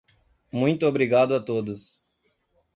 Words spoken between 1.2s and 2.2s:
a todos.